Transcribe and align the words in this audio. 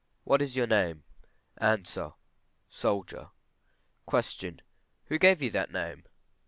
_What 0.23 0.41
is 0.41 0.55
your 0.55 0.65
name? 0.65 1.03
Answer. 1.59 2.13
Soldier. 2.71 3.29
Q. 4.09 4.57
Who 5.09 5.19
gave 5.19 5.43
you 5.43 5.51
that 5.51 5.71
name? 5.71 6.05